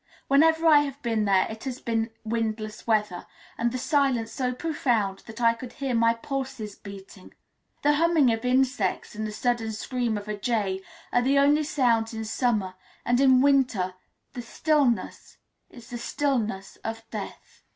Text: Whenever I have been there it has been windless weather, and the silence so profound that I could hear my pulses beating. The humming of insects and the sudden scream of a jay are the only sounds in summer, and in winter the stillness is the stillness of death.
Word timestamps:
Whenever 0.27 0.65
I 0.65 0.79
have 0.79 0.99
been 1.03 1.25
there 1.25 1.45
it 1.47 1.63
has 1.65 1.79
been 1.79 2.09
windless 2.23 2.87
weather, 2.87 3.27
and 3.55 3.71
the 3.71 3.77
silence 3.77 4.31
so 4.31 4.51
profound 4.51 5.19
that 5.27 5.39
I 5.39 5.53
could 5.53 5.73
hear 5.73 5.93
my 5.93 6.15
pulses 6.15 6.75
beating. 6.75 7.35
The 7.83 7.93
humming 7.93 8.33
of 8.33 8.43
insects 8.43 9.13
and 9.13 9.27
the 9.27 9.31
sudden 9.31 9.71
scream 9.73 10.17
of 10.17 10.27
a 10.27 10.35
jay 10.35 10.81
are 11.13 11.21
the 11.21 11.37
only 11.37 11.61
sounds 11.61 12.15
in 12.15 12.25
summer, 12.25 12.73
and 13.05 13.19
in 13.21 13.41
winter 13.43 13.93
the 14.33 14.41
stillness 14.41 15.37
is 15.69 15.91
the 15.91 15.99
stillness 15.99 16.77
of 16.83 17.07
death. 17.11 17.61